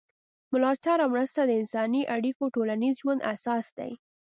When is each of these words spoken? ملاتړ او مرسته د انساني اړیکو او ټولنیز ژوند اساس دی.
ملاتړ 0.53 0.97
او 1.05 1.09
مرسته 1.15 1.41
د 1.45 1.51
انساني 1.61 2.01
اړیکو 2.15 2.41
او 2.45 2.53
ټولنیز 2.55 2.95
ژوند 3.01 3.25
اساس 3.33 3.65
دی. 3.77 3.91